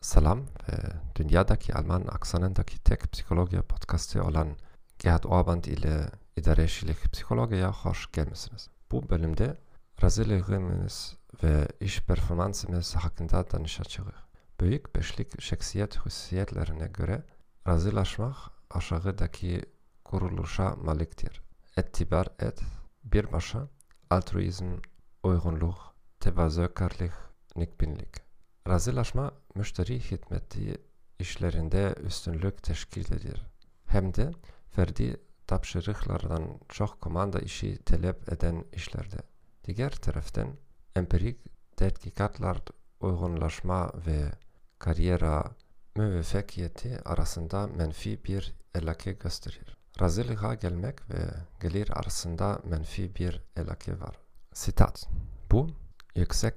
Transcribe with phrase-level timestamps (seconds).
[0.00, 0.76] Selam ve
[1.16, 4.56] dünyadaki Alman aksanındaki tek psikoloji podcastı olan
[4.98, 8.68] Gerhard Orband ile idarecilik psikolojiye hoş gelmişsiniz.
[8.90, 9.56] Bu bölümde
[10.02, 14.14] razılığımız ve iş performansımız hakkında danışacağız.
[14.60, 17.22] Büyük beşlik şahsiyet hususiyetlerine göre
[17.68, 18.36] razılaşmak
[18.70, 19.62] aşağıdaki
[20.04, 21.42] kuruluşa maliktir.
[21.76, 22.60] Ettibar et,
[23.04, 23.68] bir başa,
[24.10, 24.76] altruizm,
[25.22, 27.14] uygunluk, tevazukarlık,
[27.56, 28.29] nikbinlik.
[28.70, 30.78] Razılaşma müşteri hizmeti
[31.18, 33.46] işlerinde üstünlük teşkil eder.
[33.86, 34.30] Hem de
[34.70, 35.16] ferdi
[35.46, 39.16] tapşırıklardan çok komanda işi talep eden işlerde.
[39.64, 40.48] Diğer taraftan
[40.96, 41.38] empirik
[41.76, 42.58] tetkikatlar
[43.00, 44.30] uygunlaşma ve
[44.78, 45.50] kariyera
[45.96, 49.76] müveffekiyeti arasında menfi bir elake gösterir.
[50.00, 51.20] Razılığa gelmek ve
[51.60, 54.16] gelir arasında menfi bir elake var.
[54.52, 55.08] Sitat
[55.50, 55.70] Bu,
[56.14, 56.54] yüksek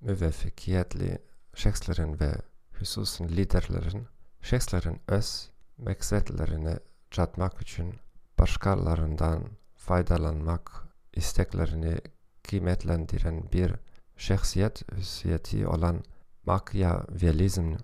[0.00, 2.34] müveffekiyetli şahsların ve
[2.78, 4.06] hususun liderlerin
[4.42, 6.76] şahsların öz meksetlerini
[7.10, 7.94] çatmak için
[8.38, 9.44] başkalarından
[9.76, 11.98] faydalanmak isteklerini
[12.42, 13.72] kıymetlendiren bir
[14.16, 16.02] şahsiyet hüsiyeti olan
[16.46, 17.76] Machiavellizm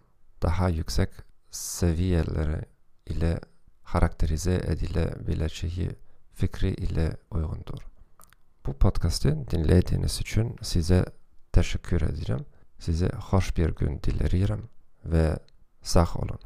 [0.42, 1.10] daha yüksek
[1.50, 2.64] seviyeleri
[3.06, 3.40] ile
[3.84, 5.90] karakterize edilebileceği
[6.32, 7.78] fikri ile uygundur.
[8.66, 11.04] Bu podcast'ı dinlediğiniz için size
[11.52, 12.46] teşekkür ederim.
[12.78, 14.68] Size hoş bir gün dilerim
[15.04, 15.38] ve
[15.82, 16.40] sağ olun.